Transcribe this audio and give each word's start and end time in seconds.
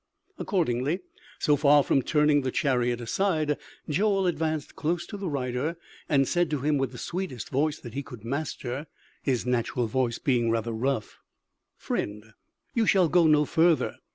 Accordingly, 0.39 1.01
so 1.37 1.55
far 1.55 1.83
from 1.83 2.01
turning 2.01 2.41
the 2.41 2.49
chariot 2.49 2.99
aside, 2.99 3.55
Joel 3.87 4.25
advanced 4.25 4.75
close 4.75 5.05
to 5.05 5.15
the 5.15 5.29
rider, 5.29 5.77
and 6.09 6.27
said 6.27 6.49
to 6.49 6.61
him 6.61 6.79
with 6.79 6.91
the 6.91 6.97
sweetest 6.97 7.49
voice 7.49 7.77
that 7.77 7.93
he 7.93 8.01
could 8.01 8.25
master, 8.25 8.87
his 9.21 9.45
natural 9.45 9.85
voice 9.85 10.17
being 10.17 10.49
rather 10.49 10.71
rough: 10.71 11.19
"Friend, 11.77 12.33
you 12.73 12.87
shall 12.87 13.09
go 13.09 13.27
no 13.27 13.45
further! 13.45 13.97